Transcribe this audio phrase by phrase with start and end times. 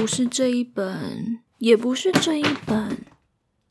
[0.00, 3.04] 不是这一本，也不是这一本，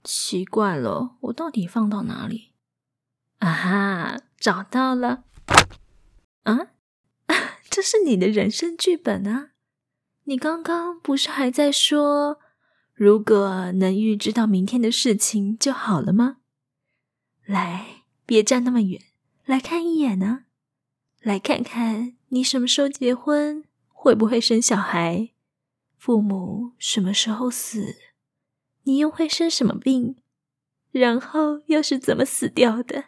[0.03, 2.51] 奇怪了，我到底放到哪里？
[3.39, 5.23] 啊哈，找到了！
[6.43, 6.67] 啊，
[7.67, 9.53] 这是你的人生剧本啊！
[10.25, 12.39] 你刚刚不是还在说，
[12.93, 16.37] 如果能预知到明天的事情就好了吗？
[17.43, 19.01] 来，别站那么远，
[19.45, 20.43] 来看一眼呢、
[21.21, 25.31] 来看看你什么时候结婚，会不会生小孩，
[25.99, 27.97] 父母什么时候死，
[28.83, 30.15] 你又会生什么病，
[30.91, 33.03] 然后又是怎么死掉的？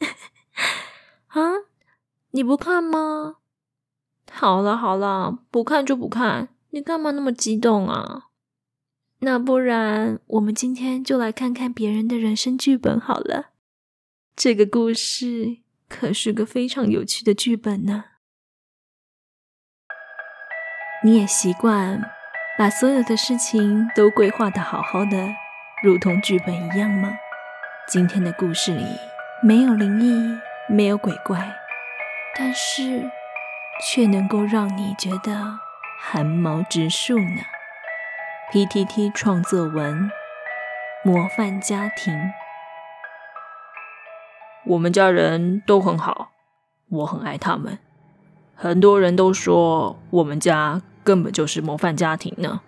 [1.28, 1.40] 啊，
[2.32, 3.36] 你不看吗？
[4.32, 8.30] 好了好了，不看就不看，你干嘛那么激动啊？
[9.20, 13.52] 那不然我们今天就来看看别人的人生剧本好了。
[14.34, 15.58] 这个故事
[15.88, 18.06] 可是个非常有趣的剧本呢。
[21.04, 22.10] 你也习惯
[22.56, 25.34] 把所有的事情都规划的好好的，
[25.82, 27.10] 如同剧本一样吗？
[27.88, 28.84] 今天的故事里
[29.42, 30.38] 没有灵异，
[30.68, 31.52] 没有鬼怪，
[32.38, 33.10] 但是
[33.84, 35.58] 却能够让你觉得
[35.98, 37.42] 寒毛直竖呢。
[38.52, 40.08] PTT 创作文，
[41.02, 42.14] 模范家庭。
[44.66, 46.30] 我们家人都很好，
[46.88, 47.80] 我很爱他们。
[48.54, 52.62] 很多人都说我们家根本就是模范家庭呢。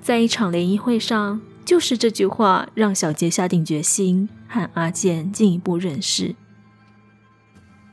[0.00, 6.34] 在一场联谊会上，就是这句话让小杰下定决心和阿健进一步认识。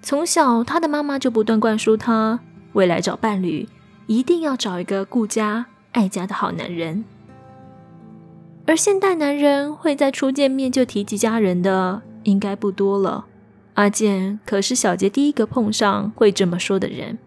[0.01, 2.39] 从小，他的妈妈就不断灌输他，
[2.73, 3.67] 未来找伴侣
[4.07, 7.03] 一定要找一个顾家、爱家的好男人。
[8.65, 13.25] 而现代男人会在初见面就提及家人的，应该不多了。
[13.73, 17.17] 阿健可是小杰第一个碰上会这么说的人。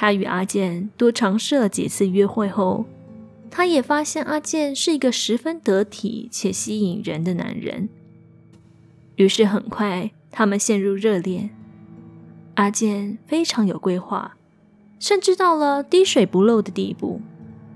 [0.00, 2.84] 他与阿健多尝试了几次约会后，
[3.50, 7.88] 他也发现阿健是一个十分得体且吸引人的男人。
[9.16, 11.50] 于是很快，他们陷入热恋。
[12.54, 14.36] 阿健非常有规划，
[15.00, 17.20] 甚至到了滴水不漏的地步。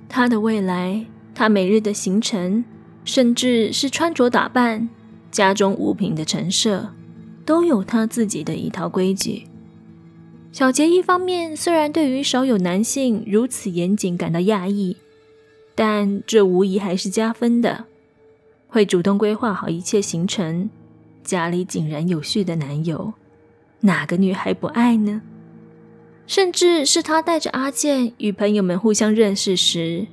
[0.09, 2.65] 他的未来，他每日的行程，
[3.05, 4.89] 甚至是穿着打扮。
[5.33, 6.95] 家中物品的陈设
[7.45, 9.49] 都有他自己的一套规矩。
[10.53, 14.99] 小杰一方面虽然对于少有男性如此严谨感到讶异，
[15.75, 17.87] 但这无疑还是加分的。
[18.69, 20.69] 会主动规划好一切行程，
[21.25, 23.15] 家里井然有序的男友，
[23.81, 25.23] 哪个女孩不爱呢？
[26.27, 30.07] 甚至是他带着阿健与朋友们互相认识时，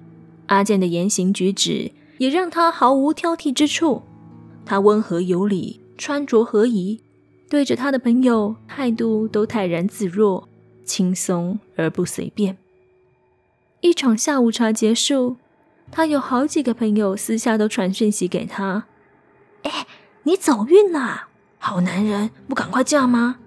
[0.46, 4.04] 阿健的言行举止也让他毫无挑剔之处。
[4.66, 7.02] 他温和有礼，穿着合宜，
[7.50, 10.48] 对着他的朋友态度都泰然自若，
[10.86, 12.58] 轻松而不随便。
[13.82, 15.38] 一场下午茶结束，
[15.92, 18.86] 他有好几个朋友私下都传讯息给他
[19.64, 19.88] ：“哎，
[20.24, 23.38] 你走运了，好男人，不赶快嫁吗？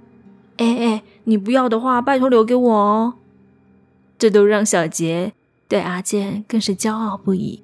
[0.57, 3.15] 哎哎，你不要的话，拜托留给我哦。”
[4.19, 5.33] 这都让小杰
[5.69, 7.63] 对阿健更是骄傲不已，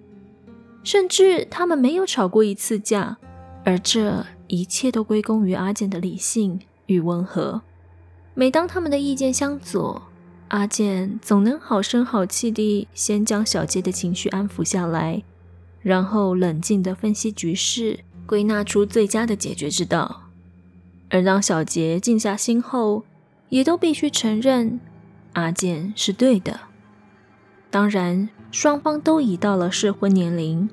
[0.85, 3.17] 甚至他们没有吵过一次架。
[3.65, 7.63] 而这一切都归功于阿健的理性与温和。
[8.35, 10.03] 每当他们的意见相左，
[10.49, 15.23] 阿健总能好声好气地先将小杰的情绪安抚下来，
[15.81, 20.23] 然后冷静地分析局势，归纳出最佳的解决之道。
[21.11, 23.05] 而当小杰静下心后，
[23.49, 24.79] 也都必须承认
[25.33, 26.61] 阿健是对的。
[27.71, 30.69] 当然，双方都已到了适婚年龄。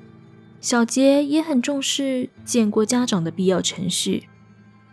[0.60, 4.24] 小杰也很重视见过家长的必要程序。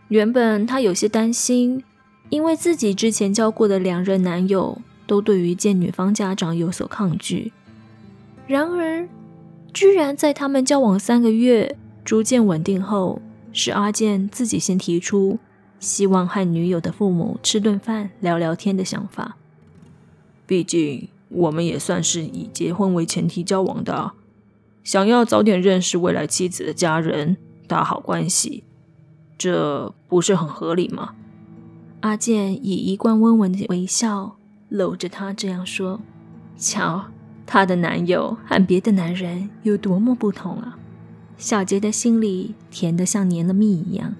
[0.09, 1.83] 原本他有些担心，
[2.29, 7.51] 因为自己之前交过的两任男友都对于见女方家长有所抗拒。
[8.45, 9.07] 然而，
[9.73, 11.75] 居然在他们交往三个月，
[12.05, 15.39] 逐渐稳定后，是阿健自己先提出
[15.79, 19.37] 希望和女友的父母吃顿饭、聊聊天的想法。
[20.45, 24.11] 毕竟，我们也算是以结婚为前提交往的。
[24.83, 27.37] 想要早点认识未来妻子的家人，
[27.67, 28.65] 打好关系，
[29.37, 31.15] 这不是很合理吗？
[32.01, 34.35] 阿健以一贯温文的微笑
[34.67, 36.01] 搂着她这样说
[36.59, 37.05] ：“瞧，
[37.45, 40.77] 她的男友和别的男人有多么不同啊！”
[41.39, 44.13] 小杰的心里甜得像黏了蜜一样。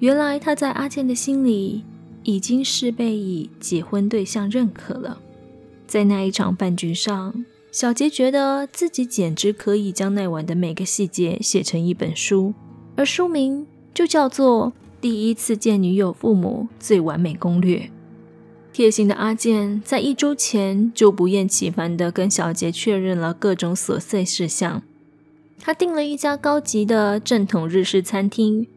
[0.00, 1.82] 原来他在阿健的心里
[2.24, 5.18] 已经是被以结婚对象认可了。
[5.86, 7.46] 在那一场饭局上。
[7.74, 12.54] 小杰觉得自己简直可以将那晚的每个细节写成一本书，
[12.94, 14.68] 而书名就叫做
[15.00, 17.78] 《第一次见女友父母最完美攻略》。
[18.72, 24.80] 贴心的阿健在一周前就不厌其烦地跟小杰确认了各种琐碎事项。
[25.58, 28.68] 他订了一家高级的正统日式餐厅，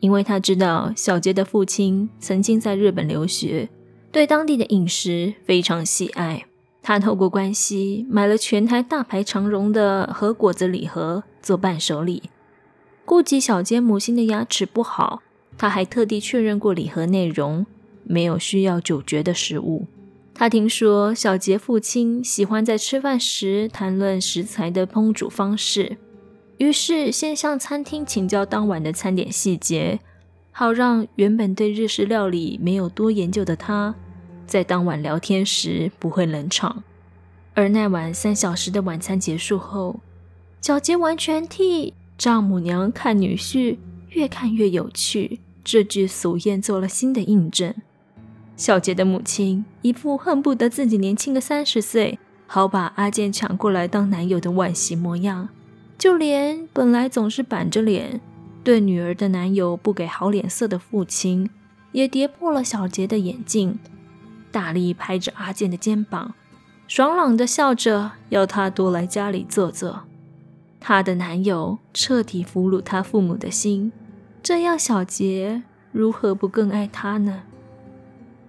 [0.00, 3.68] 因为他知道小杰的父亲曾经在日本留学，
[4.10, 6.46] 对当地的饮食非常喜爱。
[6.88, 12.30] 他透过关系买了全台大排长荣的和果子礼盒做伴手礼。
[13.04, 15.20] 顾及小杰母亲的牙齿不好，
[15.58, 17.66] 他还特地确认过礼盒内容。
[18.04, 19.88] 没有需要咀嚼的食物。
[20.32, 25.96] 他听说小杰父亲喜欢在吃饭时谈论食材的烹煮方式，
[26.58, 29.98] 于是先向餐厅请教当晚的餐点细节，
[30.52, 33.96] 好让原本对日式料理没有多研究的他，
[34.46, 36.84] 在当晚聊天时不会冷场。
[37.54, 40.00] 而那晚三小时的晚餐结束后，
[40.60, 43.78] 小杰完全替“丈母娘看女婿，
[44.10, 47.74] 越看越有趣”这句俗谚做了新的印证。
[48.56, 55.48] 小杰的母亲一副恨不得自己年轻个三十岁，好把阿健抢过来当男友的惋惜模样。
[55.98, 58.20] 就连本来总是板着脸，
[58.62, 61.48] 对女儿的男友不给好脸色的父亲，
[61.92, 63.78] 也跌破了小杰的眼镜，
[64.56, 66.32] 大力拍着阿健的肩膀，
[66.88, 70.04] 爽朗的笑着要他多来家里坐坐。
[70.80, 73.92] 她的男友彻底俘虏她父母的心，
[74.42, 75.62] 这样小杰
[75.92, 77.42] 如何不更爱她呢？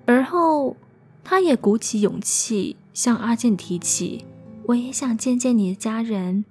[0.06, 0.78] 而后，
[1.26, 4.24] 他也鼓起勇气向阿健提起
[4.68, 6.46] ：“我也想见见你的家人。”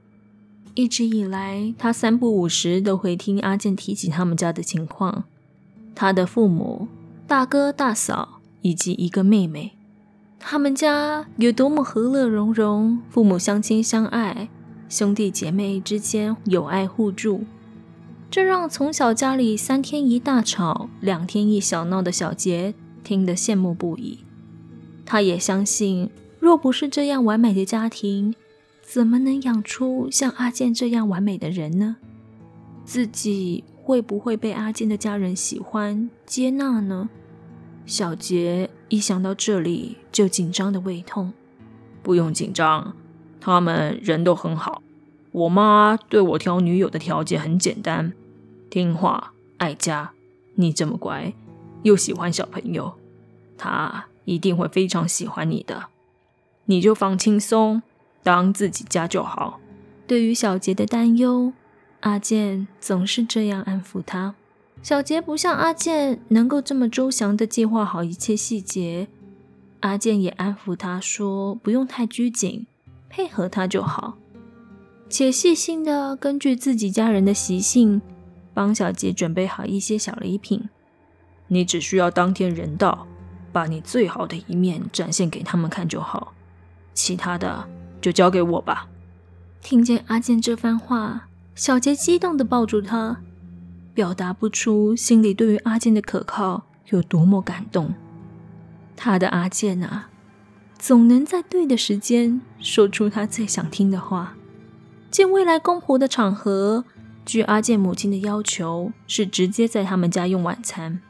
[0.76, 5.24] 一直以来，他三不五时都会听阿健提起他们家的情况，
[5.94, 6.88] 他的父母、
[7.26, 8.35] 大哥、大嫂
[8.66, 9.76] 以及一个妹妹，
[10.40, 14.48] 他们家有多么和乐融融，父母相亲相爱，
[14.88, 17.44] 兄弟姐妹之间友爱互助，
[18.28, 22.74] 这让从小家里三天一大吵，两天一小闹的小杰。
[23.04, 24.18] 听得羡慕不已，
[25.04, 26.10] 他也相信，
[26.40, 28.34] 若不是这样完美的家庭，
[28.82, 31.98] 怎么能养出像阿健这样完美的人呢？
[32.84, 37.08] 自己会不会被阿健的家人喜欢接纳呢？
[37.86, 41.32] 小杰一想到这里就紧张的胃痛。
[42.02, 42.94] 不用紧张，
[43.40, 44.82] 他们人都很好。
[45.32, 48.12] 我妈对我挑女友的条件很简单：
[48.68, 50.12] 听话、爱家。
[50.56, 51.32] 你这么乖。
[51.82, 52.94] 又喜欢小朋友，
[53.56, 55.84] 她一定会非常喜欢你的。
[56.64, 57.82] 你就放轻松，
[58.24, 59.60] 当自己家就好。
[60.06, 61.52] 对于小杰的担忧，
[62.00, 64.34] 阿健总是这样安抚他。
[64.82, 69.08] 小杰不像阿健能够这么周详地计划好一切细节，
[69.80, 72.66] 阿健也安抚他说：“不用太拘谨，
[73.08, 74.16] 配合他就好。”
[75.08, 78.00] 且细心地根据自己家人的习性，
[78.54, 80.68] 帮小杰准备好一些小礼品。
[81.48, 83.06] 你只需要当天人到，
[83.52, 86.32] 把你最好的一面展现给他们看就好，
[86.92, 87.68] 其他的
[88.00, 88.88] 就交给我吧。
[89.62, 93.20] 听见阿健这番话，小杰激动地抱住他，
[93.96, 97.94] 表达不出心里对于阿健的可靠有多么感动。
[98.94, 100.10] 他的阿健啊，
[100.78, 104.34] 总能在对的时间说出他最想听的话。
[105.10, 106.84] 见未来公婆的场合，
[107.24, 111.00] 据阿健母亲的要求，是直接在他们家用晚餐。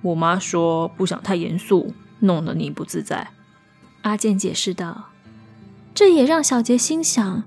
[0.00, 3.28] 我妈说不想太严肃，弄得你不自在。
[4.00, 5.10] 阿健解释道。
[5.94, 7.44] 这也让小杰心想：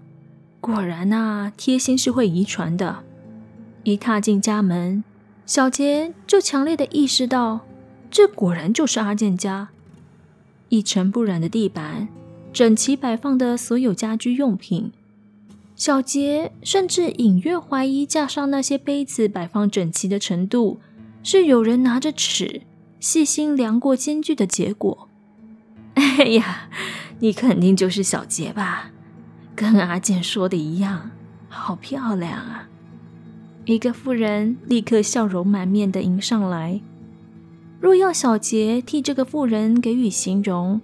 [0.62, 3.04] 果然啊，贴心是会遗传的。
[3.86, 5.04] 一踏进家门，
[5.46, 7.60] 小杰就强烈的意识到，
[8.10, 9.70] 这果然就是阿健家。
[10.70, 12.08] 一尘不染的地板，
[12.52, 14.92] 整齐摆放的所有家居用品，
[15.76, 20.80] 小杰甚至隐约怀疑架上那些杯子摆放整齐的程度。
[21.22, 22.62] 是有人拿着尺
[23.00, 25.08] 细心量过间距的结果。
[25.94, 26.70] 哎呀，
[27.20, 28.92] 你肯定就是小杰吧？
[29.56, 31.12] 跟阿健说的一样，
[31.50, 32.68] 好漂亮啊！
[33.66, 36.82] 一个妇人立刻笑容满面的迎上来。
[37.80, 40.82] 若要小杰替这个妇人给予形容，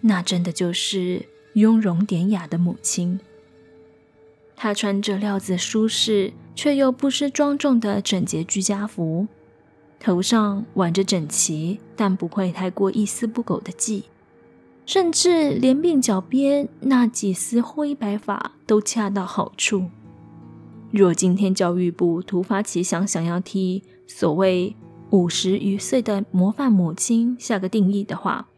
[0.00, 3.20] 那真的就是雍容典雅的母亲。
[4.56, 9.28] 她穿着料子舒适却又不失庄重的整洁居家服。
[9.98, 14.04] 头上挽着整齐但不会太过一丝不苟的髻，
[14.86, 19.90] 甚至连鬓角边那几丝灰白发都恰到好处。
[20.92, 24.74] 若今天教育部突发奇想，想要替所谓
[25.10, 28.48] 五十余岁的模范母亲下个定义的话，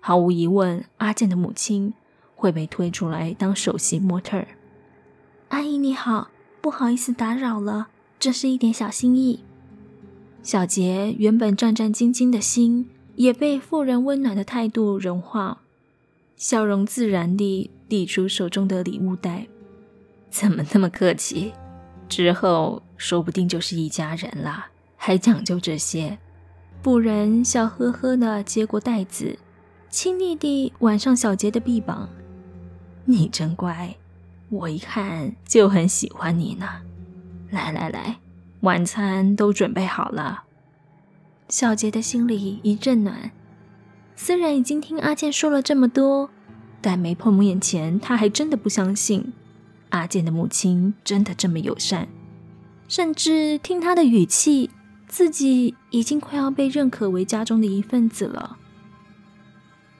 [0.00, 1.92] 毫无疑问，阿健的母亲
[2.34, 4.48] 会被推出来当首席模特儿。
[5.48, 6.28] 阿姨你好，
[6.60, 7.88] 不好意思打扰了，
[8.18, 9.40] 这是一点小心意。
[10.42, 15.62] 小杰原本战战兢兢的心，也被妇人温暖的态度融化，
[16.36, 19.46] 笑容自然地递出手中的礼物袋。
[20.30, 21.52] 怎么那么客气？
[22.08, 26.18] 之后说不定就是一家人了，还讲究这些。
[26.82, 29.38] 妇人笑呵呵地接过袋子，
[29.88, 32.08] 亲昵地挽上小杰的臂膀。
[33.06, 33.96] 你真乖，
[34.50, 36.66] 我一看就很喜欢你呢。
[37.50, 38.18] 来来来，
[38.60, 40.44] 晚餐都准备好了。
[41.48, 43.30] 小杰的心里一阵暖，
[44.16, 46.30] 虽然已经听阿健说了这么多，
[46.80, 49.32] 但没碰面前，他还真的不相信
[49.94, 52.08] 阿健的母亲真的这么友善，
[52.88, 54.68] 甚至听他的语气，
[55.06, 58.58] 自己已经快要被认可为家中的一份子了。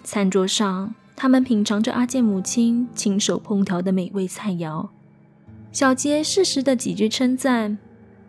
[0.03, 4.89] 餐桌上，他们品尝着阿健母亲亲手烹调的美味菜肴，
[5.71, 7.79] 小杰适时的几句称赞，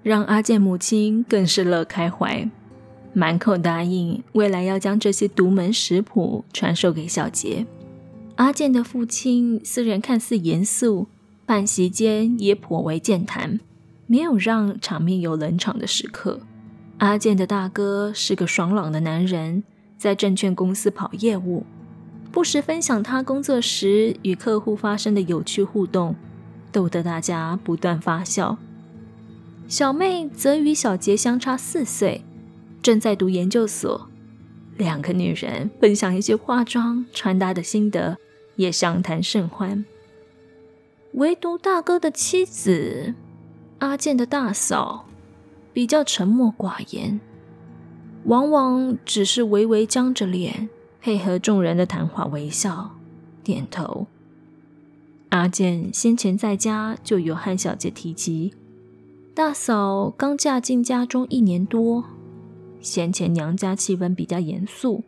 [0.03, 2.47] 让阿健母亲更是乐开怀。
[3.13, 7.65] 满口答应，未来要将这些独门食谱传授给小杰。
[8.35, 11.07] 阿健的父亲虽然看似严肃，
[11.45, 13.59] 半席间也颇为健谈，
[14.07, 16.39] 没有让场面有冷场的时刻。
[16.97, 19.63] 阿健的大哥是个爽朗的男人，
[19.95, 21.63] 在证券公司跑业务，
[22.31, 26.15] 不时分享他工作时与客户发生的有趣互动，
[26.71, 28.57] 逗得大家不断发笑。
[29.67, 32.23] 小妹则与小杰相差四岁。
[32.81, 34.09] 正在读研究所，
[34.77, 38.17] 两个女人分享一些化妆、穿搭的心得，
[38.55, 39.85] 也相谈甚欢。
[41.15, 43.13] 唯独大哥的妻子
[43.79, 45.05] 阿健的大嫂
[45.71, 47.21] 比较沉默寡言，
[48.25, 50.67] 往往只是微微僵着脸，
[51.01, 52.97] 配合众人的谈话微笑、
[53.43, 54.07] 点头。
[55.29, 58.53] 阿健先前在家就有和小姐提及，
[59.33, 62.03] 大嫂刚嫁进家中一年多。
[62.81, 65.05] 先前娘家气氛比较严肃，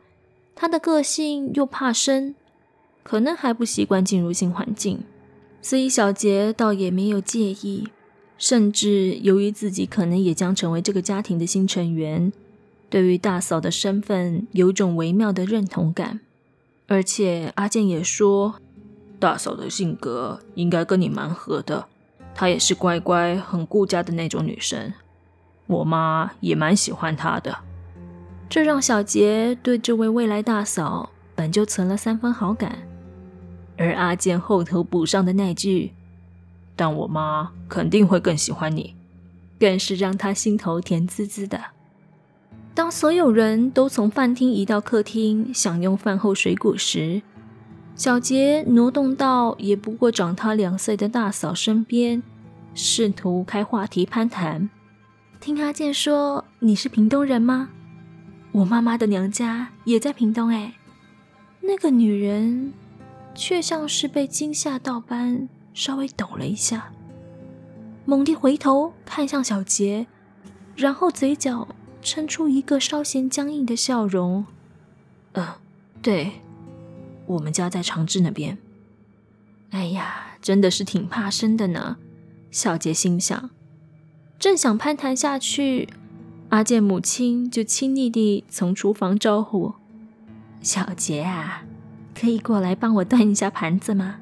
[0.55, 2.33] 她的个性又怕生，
[3.03, 5.03] 可能还不习惯进入新环境，
[5.61, 7.87] 所以小杰倒也没有介意。
[8.37, 12.31] 甚至由于自己可能也将成为这个家庭的新成员，
[12.87, 16.19] 对于大嫂的身份有种微妙的认同感。
[16.85, 18.55] 而且阿健也说，
[19.17, 21.87] 大嫂的性格应该跟你蛮合的，
[22.35, 24.93] 她也是乖乖、很顾家的那种女生。
[25.65, 27.57] 我妈也蛮喜欢她的。
[28.47, 32.86] 这让小杰对这位未来大嫂本就存了三分好感，
[33.77, 35.91] 而阿健后头补上的那句
[36.75, 38.95] “但我妈肯定会更喜欢你”，
[39.59, 41.59] 更是让他心头甜滋滋的。
[42.73, 47.21] 当所有人都从饭厅移到客厅享用饭后水果时，
[47.95, 52.21] 小杰挪动到也不过长他两岁的大嫂身边，
[52.75, 54.69] 试图开话题攀谈。
[55.39, 57.69] 听阿健说：“你是屏东人吗？”
[58.53, 60.73] 我妈妈的娘家也在屏东哎，
[61.61, 62.73] 那个女人
[63.37, 66.91] 却像是被惊吓到般稍微抖了一下，
[68.03, 70.07] 猛地回头看向小杰，
[70.75, 71.67] 然后嘴角
[72.01, 74.47] 撑出一个稍显僵硬的笑容。
[75.33, 75.47] 嗯、
[76.01, 76.41] 对，
[77.27, 78.57] 我们家在长治那边。
[79.69, 81.97] 哎呀，真的是挺怕生的呢，
[82.49, 83.51] 小杰心想，
[84.39, 85.89] 正想攀谈下去。
[86.49, 89.75] 阿健母亲就亲昵地从厨房招呼
[90.63, 91.65] ：“小杰啊，
[92.17, 94.19] 可以过来帮我端一下盘子吗？”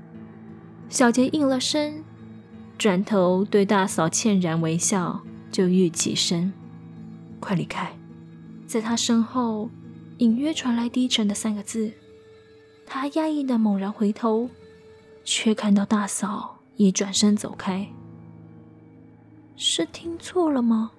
[0.90, 2.04] 小杰应了声，
[2.78, 5.22] 转头对大嫂歉然微笑，
[5.52, 6.52] 就欲起身
[7.40, 7.98] ：“快离开！”
[8.68, 9.70] 在他身后
[10.18, 11.92] 隐约传来低沉的三个字。
[12.86, 14.50] 他压抑的猛然回头，
[15.24, 17.88] 却看到大嫂已转身走开。
[19.56, 20.92] 是听错了吗？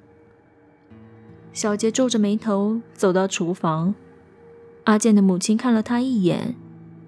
[1.53, 3.95] 小杰皱着眉头走到厨房，
[4.85, 6.57] 阿健的母亲看了他一眼，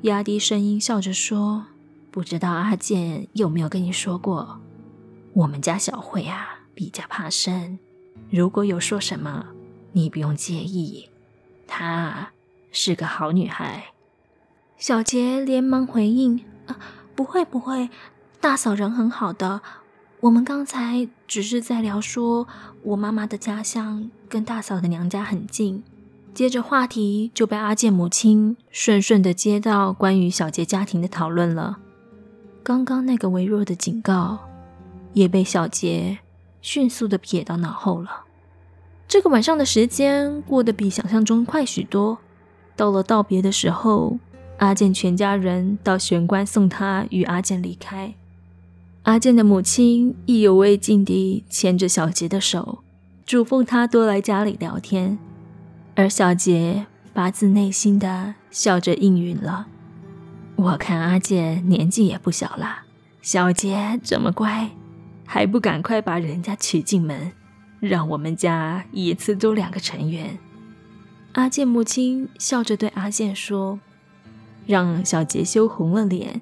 [0.03, 1.67] 压低声音笑着说
[2.13, 4.61] ：“不知道阿健有没有跟你说过，
[5.33, 7.81] 我们家小慧啊比较怕生，
[8.31, 9.47] 如果有说什么，
[9.93, 11.09] 你不用介意，
[11.67, 12.31] 她
[12.71, 13.87] 是个好女孩。”
[14.79, 16.79] 小杰连忙回应：“啊，
[17.17, 17.91] 不会不会，
[18.41, 19.61] 大嫂人很好的。”
[20.23, 22.47] 我们刚才只是在聊说，
[22.83, 25.83] 我妈妈的家乡跟大嫂的娘家很近。
[26.35, 31.79] 接着话题就被阿健母亲顺顺的接到关于小杰家庭的讨论了。
[32.63, 34.39] 刚刚那个微弱的警告，
[35.15, 36.19] 也被小杰
[36.61, 38.25] 迅速的撇到脑后了。
[39.09, 42.19] 这个晚上的时间过得比想象中快许多。
[42.77, 44.19] 到了道别的时候，
[44.59, 48.15] 阿健全家人到玄关送他与阿健离开。
[49.05, 52.81] 阿健的母亲意犹未尽地牵着小杰的手，
[53.25, 55.19] 嘱咐他多来家里聊天。
[55.99, 59.67] 而小杰发自内心的笑着应允了。
[60.55, 62.83] 我看阿健年纪也不小了，
[63.21, 64.71] 小杰这么乖，
[65.25, 67.33] 还不赶快把人家娶进门，
[67.81, 70.39] 让我们家一次多两个成员。
[71.33, 73.81] 阿健母亲笑着对阿健说，
[74.67, 76.41] 让小杰羞红了脸，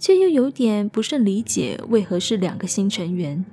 [0.00, 3.44] 却又有点不甚理解为何是两个新成员。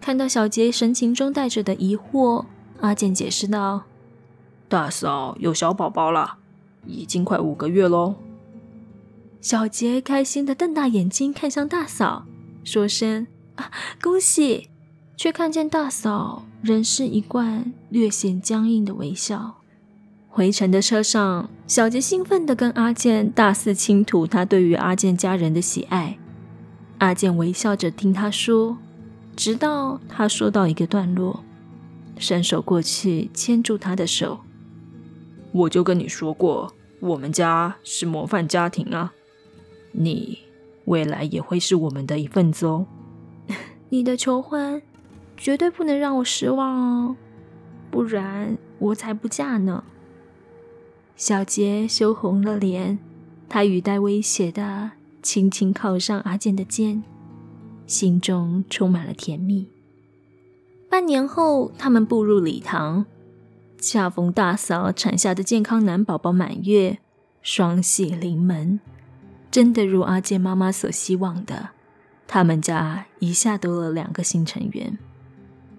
[0.00, 2.46] 看到小杰神情中带着的疑惑，
[2.80, 3.84] 阿健解释道
[4.70, 6.38] ：“大嫂有小宝宝了，
[6.86, 8.14] 已经快五个月喽。”
[9.42, 12.24] 小杰开心的瞪大眼睛看向大嫂，
[12.62, 14.68] 说声：“啊，恭喜！”
[15.18, 19.56] 却看见大嫂仍是一贯略显僵硬的微笑。
[20.28, 26.16] 回程的车上，小杰兴奋地跟阿健大肆倾吐他对于阿健家人的喜爱。
[26.98, 28.78] 阿健微笑着听他说。
[29.36, 31.42] 直到他说到一个段落，
[32.18, 34.40] 伸手过去牵住他的手。
[35.52, 39.12] 我就跟你说过，我们家是模范家庭啊，
[39.92, 40.38] 你
[40.84, 42.86] 未来也会是我们的一份子哦。
[43.90, 44.80] 你的求婚
[45.36, 47.16] 绝对不能让我失望哦，
[47.90, 49.84] 不然我才不嫁呢。
[51.16, 52.98] 小杰羞红了脸，
[53.48, 54.92] 他语带威胁的
[55.22, 57.02] 轻轻靠上阿健的肩。
[57.86, 59.68] 心中充满了甜蜜。
[60.88, 63.04] 半年后，他们步入礼堂，
[63.80, 66.98] 恰逢大嫂产下的健康男宝宝满月，
[67.42, 68.78] 双喜临门。
[69.50, 71.70] 真的如阿健妈妈所希望的，
[72.28, 74.98] 他们家一下多了两个新成员。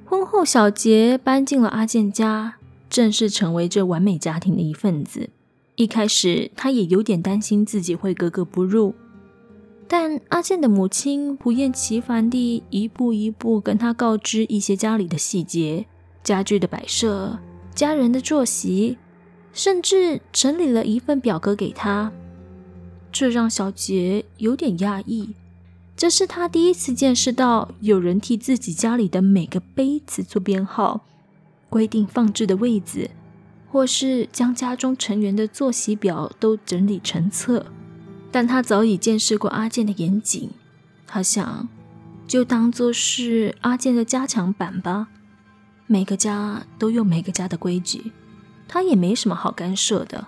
[0.06, 2.56] 婚后，小杰搬进了阿健家，
[2.90, 5.30] 正式成为这完美家庭的一份子。
[5.76, 8.94] 一开始，他也有点担心自己会格格不入。
[9.88, 15.86] 但阿健的母亲不厌其烦地一步一步跟他告知一些家里的细节、
[16.24, 17.40] 家具的摆设、
[17.74, 18.98] 家人的作息，
[19.54, 22.12] 甚至整理了一份表格给他。
[23.12, 25.36] 这让小杰有点讶异，
[25.98, 31.02] 这是他第一次见识到有人替自己家里的每个杯子做编号、
[31.70, 33.10] 规定放置的位置，
[33.70, 37.66] 或是将家中成员的作息表都整理成册。
[38.32, 40.52] 但他早已见识过阿健的严谨，
[41.06, 41.68] 他想，
[42.26, 45.10] 就当做是阿健的加强版吧。
[45.92, 48.14] 每个家都有每个家的规矩，
[48.66, 50.28] 他也没什么好干涉的。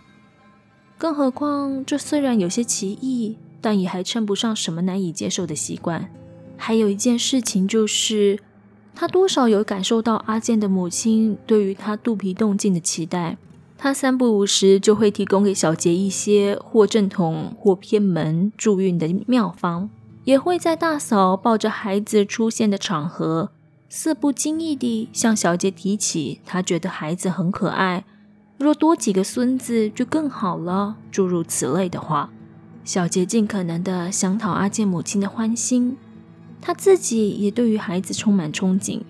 [0.98, 6.10] 更何况，这虽然有些奇异，但也还称不上什么难以接受的习惯。
[6.58, 8.40] 还有一件事情就是，
[8.94, 13.38] 他多少有感受到阿健的母亲对于他肚皮动静的期待。
[13.78, 19.90] 他三不五时就会提供给小杰一些或正统或偏门助孕的妙方，
[20.26, 23.52] 也会在大嫂抱着孩子出现的场合，
[23.96, 28.04] 似不经意地向小杰提起他觉得孩子很可爱，
[28.58, 32.32] 若多几个孙子就更好了，诸如此类的话。
[32.84, 35.96] 小杰尽可能地想讨阿健母亲的欢心，
[36.60, 39.02] 他自己也对于孩子充满憧憬，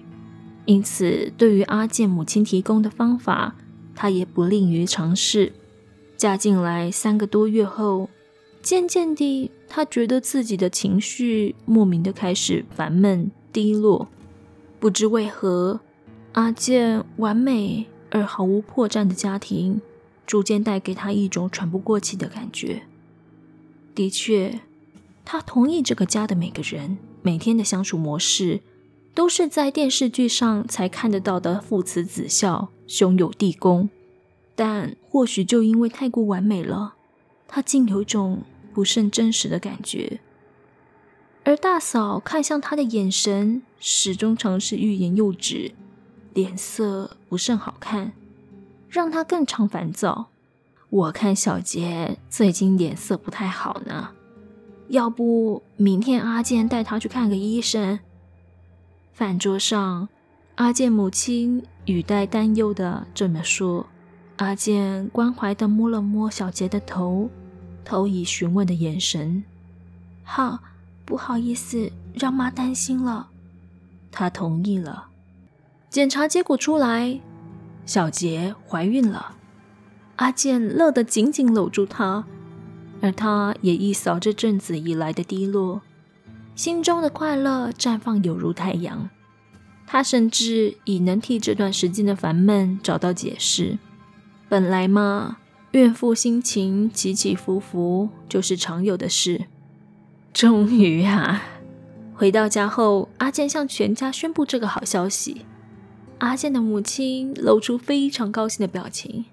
[0.66, 3.56] 因此对于阿健母亲提供的方法。
[3.96, 5.54] 他也不吝于尝试。
[6.18, 8.10] 嫁进来三个多月后，
[8.62, 14.10] 渐渐地，他觉得自己的情绪莫名的开始烦闷低落。
[14.84, 15.80] 不知为何，
[16.34, 19.80] 阿健完美而毫无破绽的家庭，
[20.28, 22.82] 逐渐带给他一种喘不过气的感觉。
[23.96, 24.60] 的确，
[25.24, 28.60] 他同意这个家的每个人每天的相处模式，
[29.16, 32.68] 都是在电视剧上才看得到的父慈子孝。
[32.86, 33.90] 兄友弟恭，
[34.54, 36.96] 但或许就因为太过完美了，
[37.48, 38.42] 他竟有种
[38.74, 40.20] 不甚真实的感觉。
[41.46, 45.74] 而大嫂看向他的眼神，始终常是欲言又止，
[46.34, 48.14] 脸色不甚好看，
[48.88, 50.30] 让他更常烦躁。
[50.90, 54.12] 我看小杰最近脸色不太好呢，
[54.88, 58.00] 要不明天阿健带他去看个医生？
[59.12, 60.10] 饭桌上。
[60.56, 63.88] 阿健母亲语带担忧的这么说，
[64.36, 67.28] 阿健关怀的摸了摸小杰的头，
[67.84, 69.44] 投以询问的眼神。
[70.24, 70.60] 好，
[71.06, 73.30] 不好意思，让妈担心了。
[74.12, 75.08] 她同意了。
[75.90, 77.20] 检查结果出来，
[77.86, 79.36] 小杰怀孕了。
[80.16, 82.26] 阿健乐得紧紧搂住她，
[83.02, 85.82] 而他也一扫这阵子以来的低落，
[86.56, 89.10] 心中的快乐绽放犹如太阳。
[89.86, 93.78] 他甚至已能替这段时间的烦闷找到解释。
[94.48, 95.38] 本来嘛，
[95.72, 99.48] 孕妇心情起起伏伏就是常有的事。
[100.34, 101.44] 终于啊，
[102.16, 105.46] 回到家后，阿健向全家宣布这个好消息。
[106.18, 109.26] 阿健的母亲露出非常高兴的表情。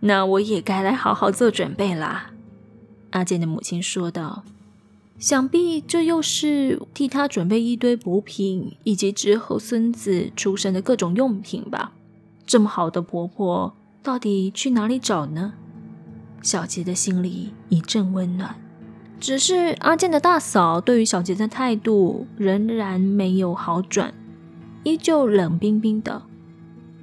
[0.00, 2.32] 那我也该来好好做准备啦。”
[3.10, 4.44] 阿健的母亲说道。
[5.18, 11.92] 想必这又是替他准备一堆补品，以及之后孙子出生的各种用品吧。
[12.46, 15.54] 这么好的婆婆，到底去哪里找呢？
[16.42, 18.54] 小杰的心里一阵温暖。
[19.20, 24.14] 只是阿健的大嫂对于小杰的态度仍然没有好转，
[24.84, 26.22] 依旧冷冰冰的。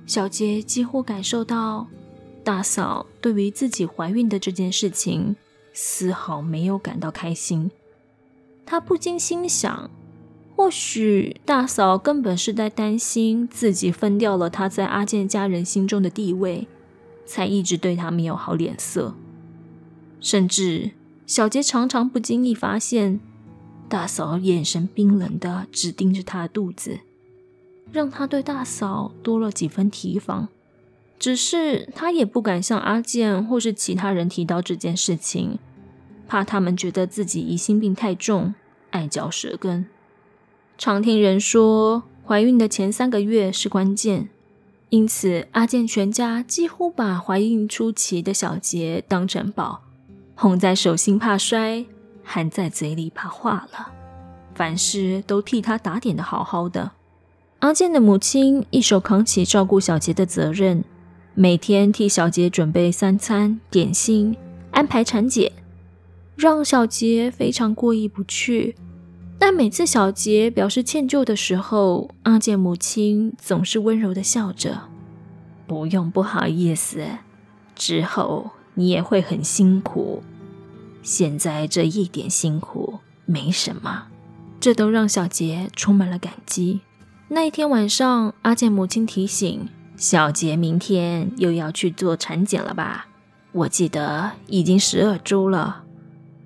[0.05, 1.87] 小杰几乎感受到，
[2.43, 5.35] 大嫂对于自己怀孕的这件事情，
[5.73, 7.69] 丝毫没有感到开心。
[8.65, 9.89] 他不禁心想，
[10.55, 16.67] 或许大嫂根本是在担心自己分掉了他在阿健家人心中的地位，
[17.25, 19.15] 才一直对他没有好脸色。
[20.21, 20.91] 甚至
[21.25, 23.19] 小杰常常不经意发现，
[23.89, 26.99] 大嫂眼神冰冷的只盯着他的肚子，
[27.91, 30.49] 让他对大嫂多了几分提防。
[31.17, 35.57] 只是他也不敢向阿健或是其他人提到这件事情。
[36.27, 38.53] 怕他们觉得自己疑心病太重，
[38.89, 39.85] 爱嚼舌根。
[40.77, 44.29] 常听人说，怀孕的前三个月是关键，
[44.89, 49.84] 因此阿健全家几乎把怀孕初期的小杰当成宝，
[50.35, 51.85] 哄在手心怕摔，
[52.23, 53.91] 含在嘴里怕化了，
[54.53, 56.91] 凡事都替他打点的好好的。
[57.59, 60.83] 阿健的母亲一手扛起照顾小杰的责任，
[61.33, 64.35] 每天替小杰准备三餐点心，
[64.71, 65.51] 安排产检。
[66.35, 68.75] 让小杰非常过意不去，
[69.39, 74.81] 但每次小杰表示歉疚的时候，阿健母亲总是温柔地笑着
[75.65, 77.07] ：“不用不好意思，
[77.73, 80.23] 之后你也会很辛苦。
[81.01, 84.07] 现在这一点辛苦没什么。”
[84.61, 86.79] 这都让小杰充满了感激。
[87.27, 93.07] 那一天晚上，阿健母亲提醒小杰：“明天又要去做产检了吧？
[93.51, 95.83] 我记得已经十二周了。”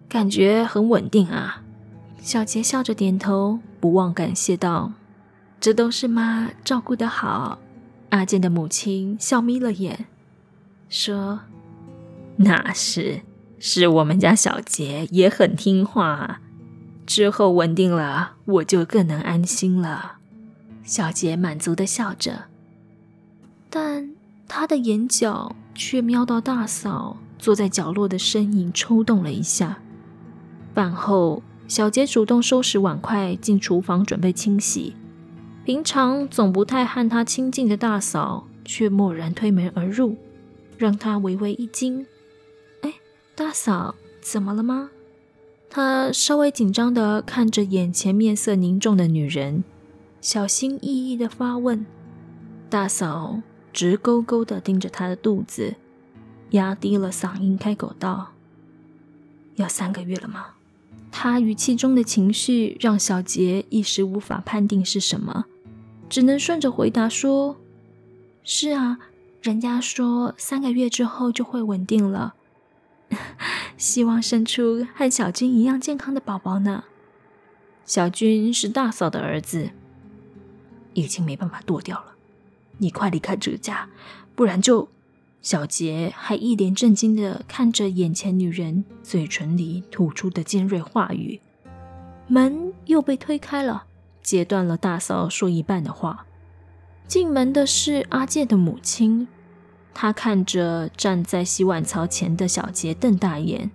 [0.09, 1.61] 感觉很稳定啊，
[2.21, 4.91] 小杰笑着点头，不忘感谢道
[5.61, 7.59] ：“这都是妈照顾得好。”
[8.09, 10.07] 阿健的母亲笑眯了眼，
[10.89, 11.41] 说
[12.41, 13.21] ：“那是，
[13.59, 16.39] 是我们家小杰也很听话，
[17.05, 20.19] 之后稳定了，我就更能安心了。”
[20.83, 22.45] 小杰满足地笑着，
[23.69, 24.15] 但
[24.47, 29.79] 他的眼角却瞄到大嫂坐在角落的身影，抽动了一下。
[30.73, 34.95] 饭后，小杰主动收拾碗筷，进厨房准备清洗。
[35.65, 40.17] 平常总不太和他亲近的大嫂，却蓦然推门而入，
[40.77, 42.07] 让他微微一惊。“，
[43.39, 44.89] 大嫂，怎么了吗？”
[45.71, 49.63] 他稍微紧张地看着眼前面色凝重的女人，
[50.19, 51.85] 小心翼翼地发问。
[52.69, 55.75] 大嫂直勾勾地盯着他的肚子，
[56.49, 58.33] 压低了嗓音开口道
[59.55, 60.47] ：“要三个月了吗？”
[61.09, 65.45] 他语气中的情绪让小杰一时无法判定是什么，
[66.09, 67.55] 只能顺着回答说
[68.43, 68.99] ：“是啊，
[69.41, 72.33] 人家说三个月之后就会稳定了，
[73.77, 76.85] 希望生出和小军一样健康的宝宝呢。”
[77.85, 79.71] 小军是大嫂的儿子，
[80.93, 82.15] 已经没办法剁掉了，
[82.77, 83.89] 你快离开这个家，
[84.35, 84.89] 不然就……
[85.41, 91.39] 小杰还一脸震惊地看着眼前女人嘴唇里吐出的尖锐话语，
[92.27, 93.85] 门又被推开了，
[94.21, 96.25] 截断了大嫂说一半的话。
[97.07, 99.29] 进门的是阿健的母亲，
[99.93, 103.71] 他看着站在洗碗槽前的小杰，瞪大眼：“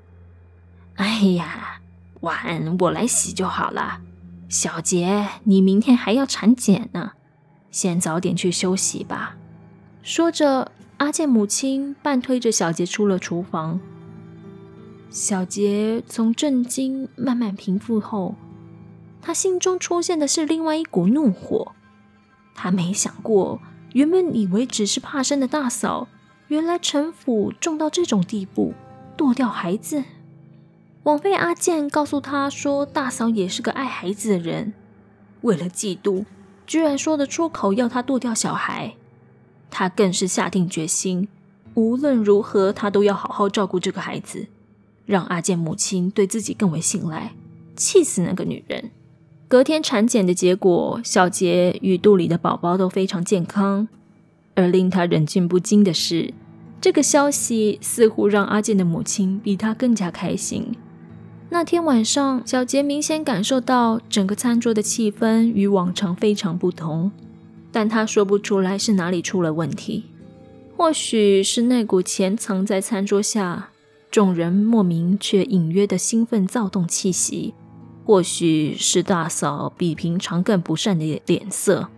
[0.97, 1.81] 哎呀，
[2.21, 4.01] 碗我来洗就好了。
[4.49, 7.13] 小杰，你明天还要产检呢，
[7.71, 9.37] 先早点去休息吧。”
[10.03, 10.73] 说着。
[10.99, 13.81] 阿健母亲半推着小杰出了厨房。
[15.11, 18.37] 小杰从震惊慢慢平复后，
[19.21, 21.73] 他心中出现的是另外一股怒火。
[22.55, 23.61] 他没想过，
[23.95, 26.09] 原本以为只是怕生的大嫂，
[26.49, 28.75] 原来城府重到这种地步，
[29.17, 30.03] 堕掉孩子。
[31.05, 34.75] 枉费阿健告诉他说，大嫂也是个爱孩子的人，
[35.43, 36.25] 为了嫉妒，
[36.67, 38.95] 居然说得出口要他堕掉小孩。
[39.71, 41.29] 他更是下定决心，
[41.75, 44.49] 无论如何，他都要好好照顾这个孩子，
[45.07, 47.33] 让阿健母亲对自己更为信赖。
[47.77, 48.91] 气死那个女人！
[49.47, 53.87] 隔天产检的结果，小杰与肚里的宝宝都非常健康。
[54.55, 56.33] 而令他忍俊不禁的是，
[56.81, 60.75] 这个消息似乎让阿健的母亲比他更加开心。
[61.51, 67.13] 那天晚上，小杰明显感受到整个餐桌的气氛与往常非常不同。
[67.71, 70.05] 但他说不出来是哪里出了问题。
[70.77, 73.71] 或许是那股潜藏在餐桌下，
[74.11, 77.53] 众人莫名却隐约的兴奋躁动气息；
[78.05, 81.89] 或许是大嫂比平常更不善的脸色，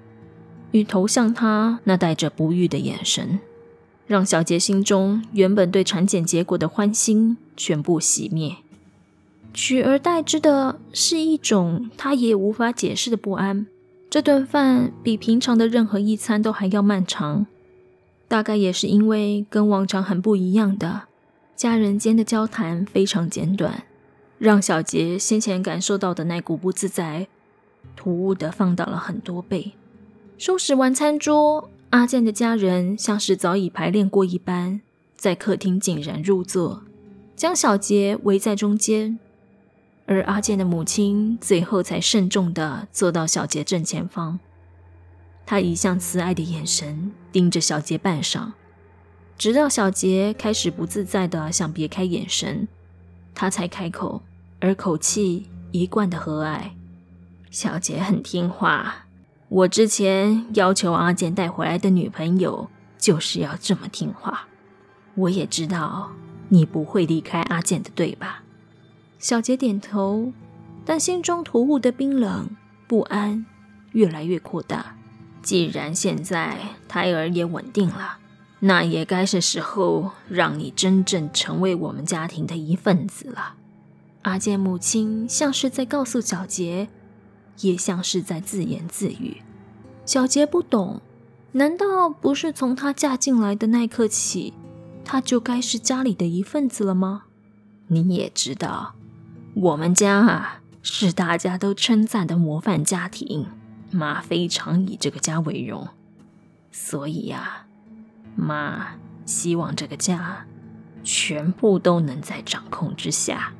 [0.71, 3.40] 与投向他那带着不悦的眼神，
[4.07, 8.57] 让小杰心中原本对产检结果的欢欣全部熄灭，
[9.53, 13.66] 取而代之的是一种他也无法解释的不安。
[14.09, 17.47] 这顿饭比平常的任何一餐都还要漫长，
[18.29, 21.03] 大概也是因为跟往常很不一样的，
[21.57, 23.83] 家人间的交谈非常简短，
[24.38, 27.29] 让小杰先前感受到的那股不自在，
[27.94, 29.72] 突兀的放大了很多倍。
[30.37, 34.83] 收拾完餐桌，阿健的家人像是早已排练过一般，
[35.16, 36.83] 在客厅井然入座，
[37.35, 39.18] 将小杰围在中间。
[40.05, 44.38] 而阿健的母亲最后才慎重地坐到小杰正前方，
[45.46, 48.53] 她一向慈爱的眼神盯着小杰半晌，
[49.38, 52.68] 直到小杰开始不自在地想别开眼神，
[53.37, 54.22] 他才开口，
[54.61, 56.70] 而口气一贯的和蔼
[57.53, 59.05] ：“小杰很听话，
[59.49, 64.49] 我之前要求阿健带回来的女朋友就是要这么听话。
[65.14, 66.11] 我也知道
[66.49, 68.42] 你不会离开阿健的，对吧？”
[69.20, 70.33] 小杰点头，
[70.85, 72.49] 但心中突兀的冰冷
[72.87, 73.44] 不安
[73.92, 74.96] 越来越扩大。
[75.42, 78.18] 既然现在胎儿也稳定了，
[78.61, 83.55] 那也该是时候让你真正成为我们家庭的一份子了。
[84.23, 86.88] 阿健母亲像是在告诉小杰，
[87.61, 89.42] 也像是在自言自语。
[90.05, 91.01] 小杰不懂，
[91.53, 94.55] 难道不是从她嫁进来的那一刻起，
[95.05, 97.25] 她就该是家里的一份子了吗？
[97.88, 98.95] 你也知道。
[99.55, 103.47] 我们家啊，是大家都称赞的模范家庭，
[103.90, 105.88] 妈非常以这个家为荣，
[106.73, 107.65] 所以呀，
[108.37, 108.94] 妈
[109.25, 110.46] 希望这个家
[111.03, 113.53] 全部都能在掌控之下。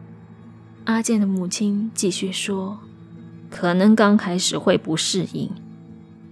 [0.85, 2.79] 阿健的母亲继续说
[3.51, 5.51] ：“可能刚开始会不适应，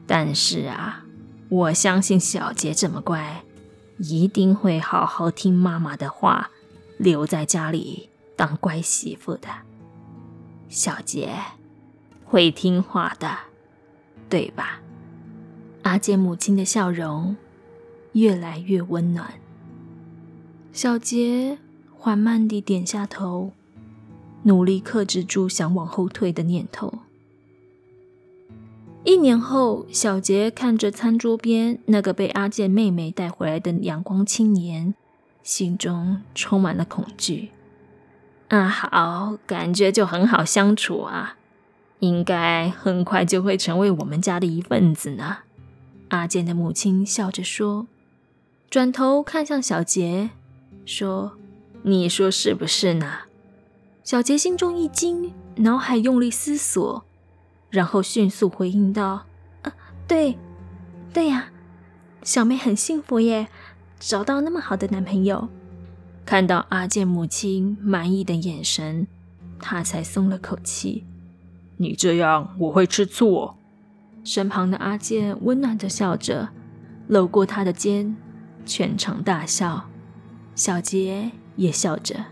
[0.07, 1.05] 但是啊，
[1.49, 3.43] 我相信小杰这么乖，
[3.99, 6.51] 一定会好好听妈妈的话，
[6.99, 9.47] 留在家里。”当乖媳妇的
[10.69, 11.37] 小杰
[12.25, 13.31] 会听话的，
[14.29, 14.81] 对吧？
[15.85, 17.37] 阿健母亲的笑容
[18.15, 19.35] 越来越温暖。
[20.73, 21.59] 小杰
[21.97, 23.53] 缓慢地点下头，
[24.43, 27.01] 努力克制住想往后退的念头。
[29.05, 34.95] 一年后，小杰看着餐桌边那个被阿健妹妹带回来的阳光青年，
[35.43, 37.51] 心中充满了恐惧。
[38.49, 41.37] 啊，好，感觉就很好相处啊，
[41.99, 45.39] 应该很快就会成为我们家的一份子呢。
[46.09, 47.87] 阿健的母亲笑着说，
[48.75, 50.31] 转头看向小杰，
[50.85, 51.37] 说
[51.85, 53.19] ：“你说是不是呢？”
[54.03, 57.05] 小杰心中一惊，脑海用力思索，
[57.71, 59.27] 然后迅速回应道
[59.63, 59.73] ：“啊，
[60.09, 60.37] 对，
[61.13, 61.53] 对呀，
[62.25, 63.47] 小妹很幸福耶，
[64.01, 65.49] 找到那么好的男朋友。”
[66.27, 69.07] 看到阿健母亲满意的眼神，
[69.61, 71.05] 他才松了口气。
[71.77, 73.55] 你这样我会吃醋哦。
[74.25, 76.49] 身旁的阿健温暖的笑着，
[77.07, 78.17] 搂过他的肩，
[78.65, 79.89] 全场大笑。
[80.55, 82.27] 小杰也笑着，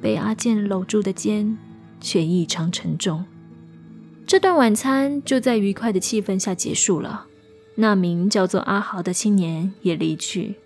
[0.00, 1.58] 被阿健搂住的肩
[2.00, 3.24] 却异常沉重。
[4.26, 7.26] 这段晚餐就在愉快的气氛下结束了。
[7.76, 10.56] 那名叫做阿豪的青年也离去。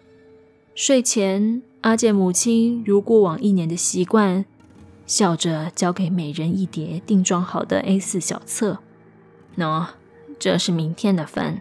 [0.74, 1.62] 睡前。
[1.84, 4.46] 阿健母亲如过往一年的习惯，
[5.06, 8.78] 笑着交给每人一叠订装好的 A4 小册。
[9.58, 9.88] 喏，
[10.38, 11.60] 这是明天的份，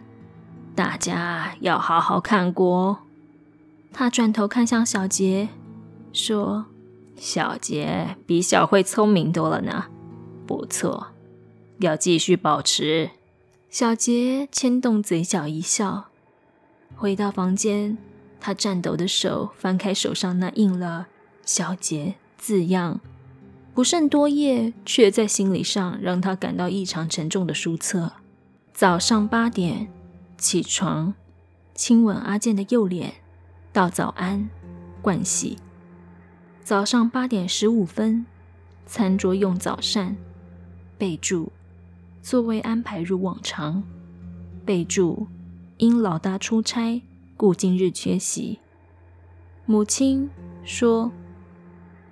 [0.73, 2.99] 大家要好好看过哦。
[3.93, 5.49] 他转头看向小杰，
[6.11, 6.65] 说
[7.15, 9.85] ：“小杰比小慧聪明多了呢，
[10.47, 11.07] 不错，
[11.77, 13.11] 要继续保持。”
[13.69, 16.07] 小杰牵动嘴角一笑，
[16.95, 17.97] 回到房间。
[18.39, 21.07] 他颤抖的手翻开手上那印了
[21.45, 22.99] “小杰”字样，
[23.73, 28.11] 不甚多页，却在心理上让他感到异常沉重的书册。
[28.73, 29.87] 早上八点
[30.37, 31.13] 起床，
[31.73, 33.13] 亲吻阿健的右脸，
[33.73, 34.51] 道早安，
[35.01, 35.57] 盥洗。
[36.63, 38.27] 早上八点十五分，
[38.85, 40.15] 餐桌用早膳。
[40.95, 41.51] 备注：
[42.21, 43.81] 座位安排如往常。
[44.63, 45.25] 备注：
[45.77, 47.01] 因老大出差。
[47.35, 48.59] 故今日缺席。
[49.65, 50.29] 母亲
[50.63, 51.11] 说：“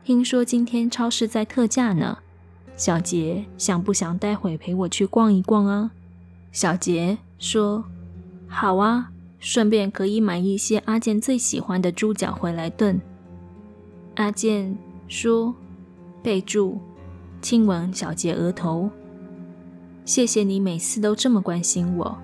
[0.04, 2.17] 听说今天超市在特价呢，
[2.76, 5.91] 小杰想不想待会陪我去逛一逛啊？”
[6.52, 7.86] 小杰说
[8.50, 13.01] ：“好啊，顺便可以买一些阿健最喜欢的猪脚回来炖。
[14.15, 14.77] 阿健
[15.08, 15.56] 说
[16.21, 16.77] ：“备注，
[17.41, 18.91] 亲吻小杰额头。
[20.06, 22.17] 谢谢你每次都这么关心我。”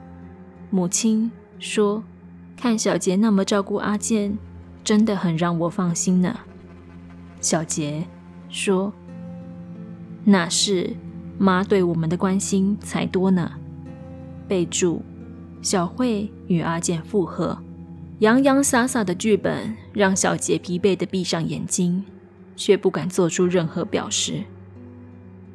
[0.70, 2.04] 母亲说
[2.56, 4.38] ：“看小杰那么照顾阿健，
[4.84, 6.40] 真的很让我放心呢。”
[7.42, 8.06] 小杰
[8.48, 8.94] 说
[10.24, 10.96] ：“那是
[11.40, 13.54] 妈对我们的关心才多呢。”
[14.48, 15.02] 备注：
[15.68, 17.58] 小慧与阿健复合。
[18.20, 22.06] 洋洋洒洒的剧本让小杰疲惫地闭上眼睛，
[22.56, 24.46] 却不敢做出任何表示。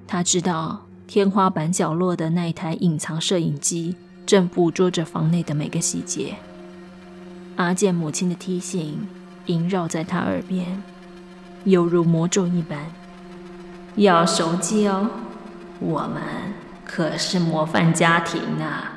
[0.06, 3.96] 他知道天花板角落的那一台隐藏摄影机
[4.26, 6.34] 正捕捉着房内的每个细节。
[7.56, 9.08] 阿健母亲的提醒
[9.46, 10.82] 萦绕在他耳边，
[11.64, 12.78] 犹如魔咒一般
[13.96, 15.08] ：“要守纪哦，
[15.80, 16.20] 我们
[16.84, 18.90] 可是模范家庭啊！”